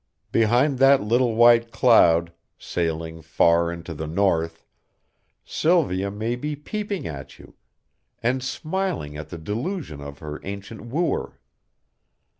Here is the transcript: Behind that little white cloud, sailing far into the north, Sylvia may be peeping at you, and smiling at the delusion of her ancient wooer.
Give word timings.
Behind 0.31 0.79
that 0.79 1.03
little 1.03 1.35
white 1.35 1.69
cloud, 1.69 2.33
sailing 2.57 3.21
far 3.21 3.71
into 3.71 3.93
the 3.93 4.07
north, 4.07 4.65
Sylvia 5.45 6.09
may 6.09 6.35
be 6.35 6.55
peeping 6.55 7.05
at 7.05 7.37
you, 7.37 7.53
and 8.23 8.41
smiling 8.41 9.15
at 9.15 9.29
the 9.29 9.37
delusion 9.37 10.01
of 10.01 10.17
her 10.17 10.41
ancient 10.43 10.81
wooer. 10.85 11.37